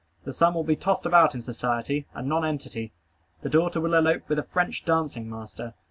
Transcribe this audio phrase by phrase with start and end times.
[0.23, 2.91] The son will be tossed about in society, a nonentity.
[3.43, 5.75] The daughter will elope with a French dancing master.